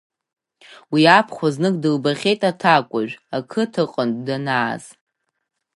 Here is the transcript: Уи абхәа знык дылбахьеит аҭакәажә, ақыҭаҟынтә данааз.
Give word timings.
Уи 0.91 1.03
абхәа 1.17 1.47
знык 1.53 1.75
дылбахьеит 1.81 2.41
аҭакәажә, 2.49 3.13
ақыҭаҟынтә 3.37 4.21
данааз. 4.27 4.83